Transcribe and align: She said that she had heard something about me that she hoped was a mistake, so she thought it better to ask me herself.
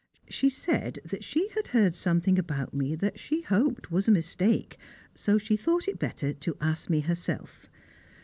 She 0.27 0.49
said 0.49 0.97
that 1.05 1.23
she 1.23 1.49
had 1.49 1.67
heard 1.67 1.93
something 1.93 2.39
about 2.39 2.73
me 2.73 2.95
that 2.95 3.19
she 3.19 3.41
hoped 3.43 3.91
was 3.91 4.07
a 4.07 4.11
mistake, 4.11 4.79
so 5.13 5.37
she 5.37 5.55
thought 5.55 5.87
it 5.87 5.99
better 5.99 6.33
to 6.33 6.57
ask 6.59 6.89
me 6.89 7.01
herself. 7.01 7.69